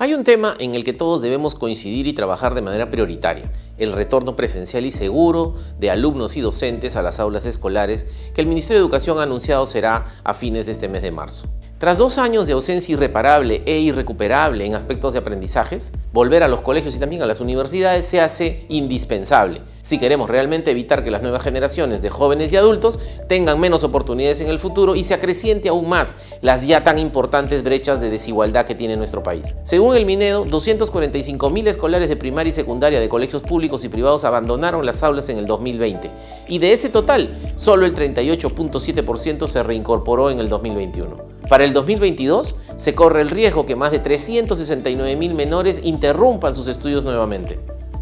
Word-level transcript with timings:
Hay 0.00 0.14
un 0.14 0.22
tema 0.22 0.54
en 0.60 0.74
el 0.74 0.84
que 0.84 0.92
todos 0.92 1.20
debemos 1.22 1.56
coincidir 1.56 2.06
y 2.06 2.12
trabajar 2.12 2.54
de 2.54 2.62
manera 2.62 2.88
prioritaria, 2.88 3.50
el 3.78 3.92
retorno 3.92 4.36
presencial 4.36 4.86
y 4.86 4.92
seguro 4.92 5.56
de 5.80 5.90
alumnos 5.90 6.36
y 6.36 6.40
docentes 6.40 6.94
a 6.94 7.02
las 7.02 7.18
aulas 7.18 7.46
escolares 7.46 8.06
que 8.32 8.40
el 8.40 8.46
Ministerio 8.46 8.78
de 8.78 8.84
Educación 8.84 9.18
ha 9.18 9.24
anunciado 9.24 9.66
será 9.66 10.06
a 10.22 10.34
fines 10.34 10.66
de 10.66 10.72
este 10.72 10.88
mes 10.88 11.02
de 11.02 11.10
marzo. 11.10 11.48
Tras 11.78 11.96
dos 11.96 12.18
años 12.18 12.48
de 12.48 12.54
ausencia 12.54 12.92
irreparable 12.92 13.62
e 13.64 13.78
irrecuperable 13.78 14.66
en 14.66 14.74
aspectos 14.74 15.12
de 15.12 15.20
aprendizajes, 15.20 15.92
volver 16.12 16.42
a 16.42 16.48
los 16.48 16.60
colegios 16.60 16.96
y 16.96 16.98
también 16.98 17.22
a 17.22 17.26
las 17.26 17.40
universidades 17.40 18.04
se 18.04 18.20
hace 18.20 18.66
indispensable 18.68 19.60
si 19.88 19.98
queremos 19.98 20.28
realmente 20.28 20.70
evitar 20.70 21.02
que 21.02 21.10
las 21.10 21.22
nuevas 21.22 21.42
generaciones 21.42 22.02
de 22.02 22.10
jóvenes 22.10 22.52
y 22.52 22.56
adultos 22.56 22.98
tengan 23.26 23.58
menos 23.58 23.84
oportunidades 23.84 24.42
en 24.42 24.48
el 24.48 24.58
futuro 24.58 24.94
y 24.96 25.02
se 25.02 25.14
acreciente 25.14 25.70
aún 25.70 25.88
más 25.88 26.16
las 26.42 26.66
ya 26.66 26.84
tan 26.84 26.98
importantes 26.98 27.62
brechas 27.62 27.98
de 27.98 28.10
desigualdad 28.10 28.66
que 28.66 28.74
tiene 28.74 28.98
nuestro 28.98 29.22
país. 29.22 29.56
Según 29.62 29.96
el 29.96 30.04
Minedo, 30.04 30.44
245.000 30.44 31.68
escolares 31.68 32.10
de 32.10 32.16
primaria 32.16 32.50
y 32.50 32.52
secundaria 32.52 33.00
de 33.00 33.08
colegios 33.08 33.42
públicos 33.42 33.82
y 33.82 33.88
privados 33.88 34.24
abandonaron 34.24 34.84
las 34.84 35.02
aulas 35.02 35.30
en 35.30 35.38
el 35.38 35.46
2020 35.46 36.10
y 36.48 36.58
de 36.58 36.74
ese 36.74 36.90
total, 36.90 37.34
solo 37.56 37.86
el 37.86 37.94
38.7% 37.94 39.48
se 39.48 39.62
reincorporó 39.62 40.30
en 40.30 40.38
el 40.40 40.50
2021. 40.50 41.27
Para 41.48 41.64
el 41.64 41.72
2022 41.72 42.54
se 42.76 42.94
corre 42.94 43.22
el 43.22 43.30
riesgo 43.30 43.64
que 43.64 43.74
más 43.74 43.90
de 43.90 43.98
369 44.00 45.16
mil 45.16 45.34
menores 45.34 45.80
interrumpan 45.82 46.54
sus 46.54 46.68
estudios 46.68 47.04
nuevamente. 47.04 47.58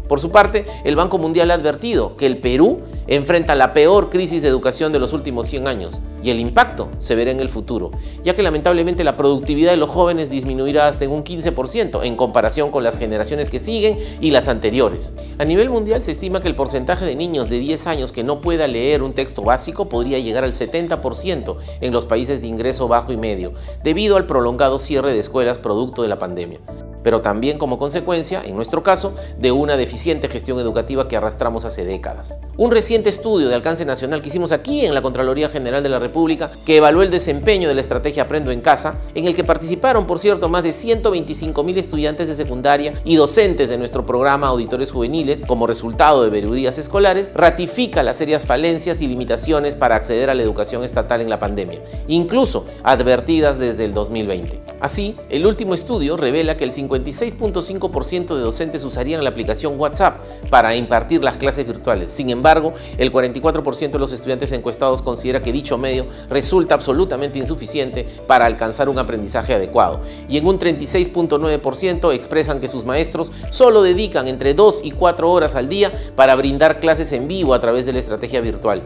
Por 0.07 0.19
su 0.19 0.31
parte, 0.31 0.65
el 0.83 0.95
Banco 0.95 1.17
Mundial 1.17 1.51
ha 1.51 1.55
advertido 1.55 2.17
que 2.17 2.25
el 2.25 2.37
Perú 2.37 2.79
enfrenta 3.07 3.55
la 3.55 3.73
peor 3.73 4.09
crisis 4.09 4.41
de 4.41 4.47
educación 4.47 4.91
de 4.91 4.99
los 4.99 5.13
últimos 5.13 5.47
100 5.47 5.67
años 5.67 6.01
y 6.21 6.29
el 6.29 6.39
impacto 6.39 6.89
se 6.99 7.15
verá 7.15 7.31
en 7.31 7.39
el 7.39 7.49
futuro, 7.49 7.91
ya 8.23 8.35
que 8.35 8.43
lamentablemente 8.43 9.03
la 9.03 9.15
productividad 9.15 9.71
de 9.71 9.77
los 9.77 9.89
jóvenes 9.89 10.29
disminuirá 10.29 10.87
hasta 10.87 11.05
en 11.05 11.11
un 11.11 11.23
15% 11.23 12.03
en 12.03 12.15
comparación 12.15 12.71
con 12.71 12.83
las 12.83 12.97
generaciones 12.97 13.49
que 13.49 13.59
siguen 13.59 13.97
y 14.19 14.31
las 14.31 14.47
anteriores. 14.47 15.13
A 15.37 15.45
nivel 15.45 15.69
mundial 15.69 16.01
se 16.03 16.11
estima 16.11 16.41
que 16.41 16.47
el 16.47 16.55
porcentaje 16.55 17.05
de 17.05 17.15
niños 17.15 17.49
de 17.49 17.59
10 17.59 17.87
años 17.87 18.11
que 18.11 18.23
no 18.23 18.41
pueda 18.41 18.67
leer 18.67 19.03
un 19.03 19.13
texto 19.13 19.41
básico 19.41 19.89
podría 19.89 20.19
llegar 20.19 20.43
al 20.43 20.53
70% 20.53 21.57
en 21.81 21.93
los 21.93 22.05
países 22.05 22.41
de 22.41 22.47
ingreso 22.47 22.87
bajo 22.87 23.11
y 23.11 23.17
medio, 23.17 23.53
debido 23.83 24.17
al 24.17 24.25
prolongado 24.25 24.79
cierre 24.79 25.13
de 25.13 25.19
escuelas 25.19 25.57
producto 25.57 26.01
de 26.01 26.09
la 26.09 26.19
pandemia 26.19 26.59
pero 27.03 27.21
también 27.21 27.57
como 27.57 27.77
consecuencia, 27.77 28.41
en 28.45 28.55
nuestro 28.55 28.83
caso, 28.83 29.15
de 29.39 29.51
una 29.51 29.77
deficiente 29.77 30.27
gestión 30.27 30.59
educativa 30.59 31.07
que 31.07 31.17
arrastramos 31.17 31.65
hace 31.65 31.85
décadas. 31.85 32.39
Un 32.57 32.71
reciente 32.71 33.09
estudio 33.09 33.49
de 33.49 33.55
alcance 33.55 33.85
nacional 33.85 34.21
que 34.21 34.29
hicimos 34.29 34.51
aquí 34.51 34.85
en 34.85 34.93
la 34.93 35.01
Contraloría 35.01 35.49
General 35.49 35.83
de 35.83 35.89
la 35.89 35.99
República, 35.99 36.51
que 36.65 36.77
evaluó 36.77 37.03
el 37.03 37.11
desempeño 37.11 37.67
de 37.67 37.75
la 37.75 37.81
estrategia 37.81 38.23
Aprendo 38.23 38.51
en 38.51 38.61
Casa, 38.61 38.99
en 39.15 39.25
el 39.25 39.35
que 39.35 39.43
participaron, 39.43 40.05
por 40.05 40.19
cierto, 40.19 40.49
más 40.49 40.63
de 40.63 40.71
125 40.71 41.63
mil 41.63 41.77
estudiantes 41.77 42.27
de 42.27 42.35
secundaria 42.35 42.93
y 43.03 43.15
docentes 43.15 43.69
de 43.69 43.77
nuestro 43.77 44.05
programa 44.05 44.47
Auditores 44.47 44.91
Juveniles, 44.91 45.41
como 45.41 45.67
resultado 45.67 46.23
de 46.23 46.29
verudías 46.29 46.77
escolares, 46.77 47.31
ratifica 47.33 48.03
las 48.03 48.17
serias 48.17 48.45
falencias 48.45 49.01
y 49.01 49.07
limitaciones 49.07 49.75
para 49.75 49.95
acceder 49.95 50.29
a 50.29 50.35
la 50.35 50.43
educación 50.43 50.83
estatal 50.83 51.21
en 51.21 51.29
la 51.29 51.39
pandemia, 51.39 51.81
incluso 52.07 52.65
advertidas 52.83 53.59
desde 53.59 53.85
el 53.85 53.93
2020. 53.93 54.61
Así, 54.79 55.15
el 55.29 55.45
último 55.45 55.73
estudio 55.73 56.17
revela 56.17 56.57
que 56.57 56.63
el 56.63 56.71
50 56.71 56.97
56.5% 56.97 58.35
de 58.35 58.41
docentes 58.41 58.83
usarían 58.83 59.23
la 59.23 59.29
aplicación 59.29 59.79
WhatsApp 59.79 60.19
para 60.49 60.75
impartir 60.75 61.23
las 61.23 61.37
clases 61.37 61.65
virtuales. 61.65 62.11
Sin 62.11 62.29
embargo, 62.29 62.73
el 62.97 63.11
44% 63.11 63.91
de 63.91 63.99
los 63.99 64.13
estudiantes 64.13 64.51
encuestados 64.51 65.01
considera 65.01 65.41
que 65.41 65.51
dicho 65.51 65.77
medio 65.77 66.07
resulta 66.29 66.73
absolutamente 66.73 67.39
insuficiente 67.39 68.07
para 68.27 68.45
alcanzar 68.45 68.89
un 68.89 68.99
aprendizaje 68.99 69.53
adecuado. 69.53 70.01
Y 70.29 70.37
en 70.37 70.47
un 70.47 70.59
36.9% 70.59 72.13
expresan 72.13 72.59
que 72.59 72.67
sus 72.67 72.85
maestros 72.85 73.31
solo 73.51 73.81
dedican 73.81 74.27
entre 74.27 74.53
2 74.53 74.81
y 74.83 74.91
4 74.91 75.29
horas 75.29 75.55
al 75.55 75.69
día 75.69 75.91
para 76.15 76.35
brindar 76.35 76.79
clases 76.79 77.11
en 77.11 77.27
vivo 77.27 77.53
a 77.53 77.59
través 77.59 77.85
de 77.85 77.93
la 77.93 77.99
estrategia 77.99 78.41
virtual. 78.41 78.83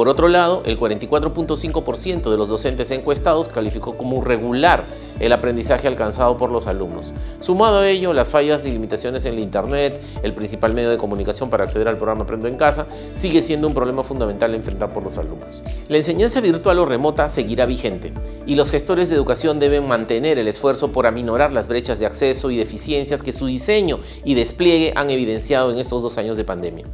Por 0.00 0.08
otro 0.08 0.28
lado, 0.28 0.62
el 0.64 0.80
44.5% 0.80 2.30
de 2.30 2.36
los 2.38 2.48
docentes 2.48 2.90
encuestados 2.90 3.50
calificó 3.50 3.98
como 3.98 4.24
regular 4.24 4.82
el 5.20 5.32
aprendizaje 5.32 5.86
alcanzado 5.86 6.36
por 6.36 6.50
los 6.50 6.66
alumnos. 6.66 7.12
Sumado 7.38 7.78
a 7.78 7.88
ello, 7.88 8.12
las 8.12 8.30
fallas 8.30 8.64
y 8.64 8.72
limitaciones 8.72 9.24
en 9.26 9.34
el 9.34 9.38
Internet, 9.38 10.02
el 10.22 10.34
principal 10.34 10.74
medio 10.74 10.90
de 10.90 10.98
comunicación 10.98 11.50
para 11.50 11.64
acceder 11.64 11.86
al 11.86 11.96
programa 11.96 12.24
Aprendo 12.24 12.48
en 12.48 12.56
Casa, 12.56 12.86
sigue 13.14 13.42
siendo 13.42 13.68
un 13.68 13.74
problema 13.74 14.02
fundamental 14.02 14.52
a 14.52 14.56
enfrentar 14.56 14.90
por 14.90 15.02
los 15.02 15.18
alumnos. 15.18 15.62
La 15.88 15.98
enseñanza 15.98 16.40
virtual 16.40 16.78
o 16.78 16.86
remota 16.86 17.28
seguirá 17.28 17.66
vigente 17.66 18.12
y 18.46 18.54
los 18.54 18.70
gestores 18.70 19.08
de 19.08 19.14
educación 19.14 19.60
deben 19.60 19.86
mantener 19.86 20.38
el 20.38 20.48
esfuerzo 20.48 20.90
por 20.90 21.06
aminorar 21.06 21.52
las 21.52 21.68
brechas 21.68 21.98
de 21.98 22.06
acceso 22.06 22.50
y 22.50 22.56
deficiencias 22.56 23.22
que 23.22 23.32
su 23.32 23.46
diseño 23.46 24.00
y 24.24 24.34
despliegue 24.34 24.92
han 24.96 25.10
evidenciado 25.10 25.70
en 25.70 25.78
estos 25.78 26.02
dos 26.02 26.18
años 26.18 26.36
de 26.36 26.44
pandemia. 26.44 26.86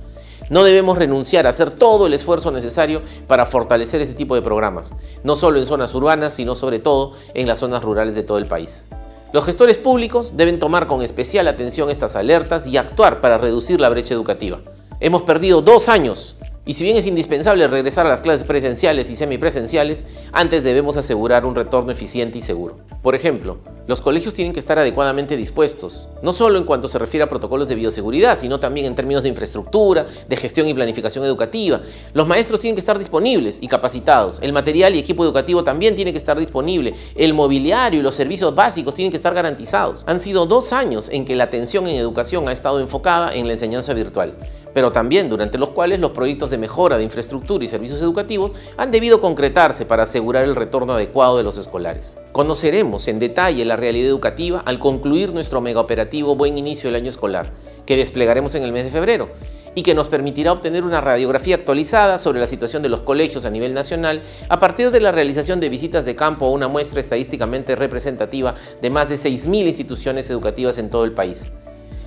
No 0.49 0.63
debemos 0.63 0.97
renunciar 0.97 1.47
a 1.47 1.49
hacer 1.49 1.71
todo 1.71 2.07
el 2.07 2.15
esfuerzo 2.15 2.53
necesario 2.53 3.03
para 3.27 3.47
fortalecer 3.47 4.01
este 4.01 4.15
tipo 4.15 4.35
de 4.37 4.43
programas, 4.43 4.95
no 5.25 5.35
solo 5.35 5.59
en 5.59 5.67
zonas 5.67 5.93
urbanas, 5.95 6.35
sino 6.35 6.55
sobre 6.55 6.79
todo 6.79 7.13
en 7.35 7.49
las 7.49 7.59
zonas 7.59 7.83
rurales 7.83 8.15
de 8.16 8.25
todo 8.25 8.38
el 8.38 8.47
país. 8.47 8.87
Los 9.32 9.44
gestores 9.44 9.77
públicos 9.77 10.32
deben 10.37 10.59
tomar 10.59 10.87
con 10.87 11.03
especial 11.03 11.47
atención 11.47 11.91
estas 11.91 12.16
alertas 12.16 12.66
y 12.66 12.77
actuar 12.77 13.21
para 13.21 13.38
reducir 13.38 13.81
la 13.81 13.88
brecha 13.88 14.15
educativa. 14.15 14.60
Hemos 14.99 15.22
perdido 15.22 15.62
dos 15.62 15.88
años 15.88 16.37
y 16.69 16.72
si 16.72 16.82
bien 16.82 16.97
es 16.97 17.06
indispensable 17.06 17.69
regresar 17.69 18.06
a 18.06 18.09
las 18.09 18.22
clases 18.22 18.44
presenciales 18.44 19.09
y 19.10 19.16
semipresenciales, 19.16 20.04
antes 20.32 20.65
debemos 20.65 20.97
asegurar 20.97 21.47
un 21.47 21.54
retorno 21.54 21.93
eficiente 21.93 22.38
y 22.38 22.41
seguro. 22.41 22.77
Por 23.03 23.15
ejemplo, 23.15 23.59
los 23.87 24.00
colegios 24.00 24.34
tienen 24.34 24.53
que 24.53 24.59
estar 24.59 24.77
adecuadamente 24.77 25.37
dispuestos, 25.37 26.09
no 26.21 26.32
solo 26.32 26.59
en 26.59 26.65
cuanto 26.65 26.88
se 26.88 26.99
refiere 26.99 27.22
a 27.22 27.28
protocolos 27.28 27.69
de 27.69 27.77
bioseguridad, 27.77 28.37
sino 28.37 28.59
también 28.59 28.84
en 28.87 28.97
términos 28.97 29.22
de 29.22 29.28
infraestructura, 29.28 30.06
de 30.28 30.37
gestión 30.37 30.66
y 30.66 30.75
planificación 30.75 31.25
educativa. 31.25 31.81
Los 32.12 32.27
maestros 32.27 32.59
tienen 32.59 32.75
que 32.75 32.81
estar 32.81 32.98
disponibles 32.98 33.59
y 33.60 33.69
capacitados. 33.69 34.41
El 34.43 34.53
material 34.53 34.97
y 34.97 34.98
equipo 34.98 35.22
educativo 35.22 35.62
también 35.62 35.94
tiene 35.94 36.10
que 36.10 36.19
estar 36.19 36.37
disponible. 36.37 36.94
El 37.15 37.33
mobiliario 37.33 38.00
y 38.00 38.03
los 38.03 38.16
servicios 38.16 38.56
básicos 38.56 38.97
tienen 38.97 39.12
que 39.12 39.19
estar 39.19 39.34
garantizados. 39.34 40.03
Han 40.09 40.19
sido 40.19 40.47
dos 40.47 40.72
años 40.72 41.09
en 41.12 41.25
que 41.25 41.37
la 41.37 41.44
atención 41.44 41.87
en 41.87 41.94
educación 41.94 42.48
ha 42.48 42.53
estado 42.53 42.81
enfocada 42.81 43.33
en 43.33 43.47
la 43.47 43.53
enseñanza 43.53 43.94
virtual, 43.94 44.34
pero 44.75 44.91
también 44.91 45.28
durante 45.28 45.59
los 45.59 45.71
cuales 45.71 46.00
los 46.00 46.10
proyectos 46.10 46.50
de 46.50 46.56
mejora 46.59 46.99
de 46.99 47.05
infraestructura 47.05 47.65
y 47.65 47.69
servicios 47.69 48.00
educativos 48.00 48.53
han 48.77 48.91
debido 48.91 49.21
concretarse 49.21 49.84
para 49.84 50.05
asegurar 50.05 50.44
el 50.44 50.56
retorno 50.56 50.94
adecuado 50.94 51.37
de 51.37 51.43
los 51.43 51.56
escolares. 51.59 52.19
Conoceremos 52.33 53.09
en 53.09 53.19
detalle 53.19 53.65
la 53.65 53.77
realidad 53.77 54.09
educativa 54.09 54.62
al 54.65 54.78
concluir 54.78 55.33
nuestro 55.33 55.61
megaoperativo 55.61 56.37
Buen 56.37 56.59
Inicio 56.59 56.89
del 56.89 56.97
Año 56.97 57.11
Escolar, 57.11 57.53
que 57.87 57.97
desplegaremos 57.97 58.55
en 58.55 58.62
el 58.62 58.72
mes 58.72 58.84
de 58.84 58.91
febrero 58.91 59.31
y 59.77 59.83
que 59.83 59.95
nos 59.95 60.09
permitirá 60.09 60.53
obtener 60.53 60.84
una 60.84 61.00
radiografía 61.00 61.55
actualizada 61.55 62.19
sobre 62.19 62.41
la 62.41 62.47
situación 62.47 62.83
de 62.83 62.89
los 62.89 63.03
colegios 63.03 63.45
a 63.45 63.50
nivel 63.50 63.75
nacional 63.75 64.22
a 64.49 64.59
partir 64.59 64.91
de 64.91 65.00
la 65.00 65.12
realización 65.12 65.61
de 65.61 65.69
visitas 65.69 66.05
de 66.06 66.16
campo 66.16 66.47
a 66.47 66.50
una 66.50 66.66
muestra 66.66 66.99
estadísticamente 66.99 67.77
representativa 67.77 68.55
de 68.81 68.91
más 68.91 69.09
de 69.09 69.16
6.000 69.16 69.66
instituciones 69.66 70.31
educativas 70.31 70.78
en 70.78 70.89
todo 70.89 71.05
el 71.05 71.12
país. 71.12 71.53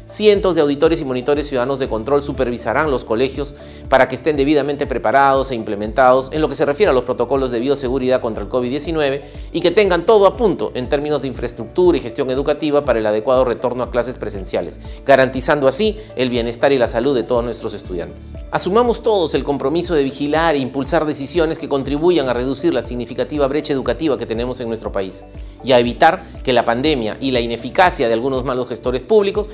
Cientos 0.09 0.55
de 0.55 0.61
auditores 0.61 0.99
y 1.01 1.05
monitores 1.05 1.47
ciudadanos 1.47 1.77
de 1.77 1.87
control 1.87 2.23
supervisarán 2.23 2.89
los 2.89 3.05
colegios 3.05 3.53
para 3.89 4.07
que 4.07 4.15
estén 4.15 4.37
debidamente 4.37 4.87
preparados 4.87 5.51
e 5.51 5.55
implementados 5.55 6.31
en 6.31 6.41
lo 6.41 6.49
que 6.49 6.55
se 6.55 6.65
refiere 6.65 6.89
a 6.89 6.93
los 6.93 7.03
protocolos 7.03 7.51
de 7.51 7.59
bioseguridad 7.59 8.19
contra 8.19 8.43
el 8.43 8.49
COVID-19 8.49 9.21
y 9.51 9.61
que 9.61 9.69
tengan 9.69 10.07
todo 10.07 10.25
a 10.25 10.35
punto 10.35 10.71
en 10.73 10.89
términos 10.89 11.21
de 11.21 11.27
infraestructura 11.27 11.99
y 11.99 12.01
gestión 12.01 12.31
educativa 12.31 12.83
para 12.83 12.97
el 12.97 13.05
adecuado 13.05 13.45
retorno 13.45 13.83
a 13.83 13.91
clases 13.91 14.17
presenciales, 14.17 14.79
garantizando 15.05 15.67
así 15.67 15.99
el 16.15 16.31
bienestar 16.31 16.71
y 16.71 16.79
la 16.79 16.87
salud 16.87 17.13
de 17.13 17.21
todos 17.21 17.43
nuestros 17.43 17.75
estudiantes. 17.75 18.33
Asumamos 18.49 19.03
todos 19.03 19.35
el 19.35 19.43
compromiso 19.43 19.93
de 19.93 20.03
vigilar 20.03 20.55
e 20.55 20.57
impulsar 20.57 21.05
decisiones 21.05 21.59
que 21.59 21.69
contribuyan 21.69 22.27
a 22.29 22.33
reducir 22.33 22.73
la 22.73 22.81
significativa 22.81 23.45
brecha 23.45 23.73
educativa 23.73 24.17
que 24.17 24.25
tenemos 24.25 24.59
en 24.59 24.69
nuestro 24.69 24.91
país 24.91 25.23
y 25.63 25.71
a 25.71 25.79
evitar 25.79 26.25
que 26.44 26.51
la 26.51 26.65
pandemia 26.65 27.17
y 27.21 27.29
la 27.29 27.41
ineficacia 27.41 28.07
de 28.07 28.13
algunos 28.15 28.44
malos 28.44 28.67
gestores 28.67 29.03
públicos 29.03 29.47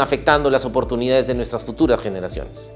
afectando 0.00 0.50
las 0.50 0.64
oportunidades 0.64 1.26
de 1.26 1.34
nuestras 1.34 1.64
futuras 1.64 2.00
generaciones. 2.00 2.70